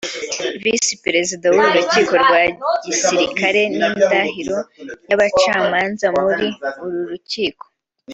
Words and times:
Visi 0.63 0.93
Perezida 1.05 1.45
w’Urukiko 1.55 2.13
rwa 2.23 2.41
Gisirikari 2.85 3.61
n’indahiro 3.77 4.57
y’abacamanza 5.09 6.05
muri 6.19 6.45
uru 6.83 6.99
rukiko 7.11 7.65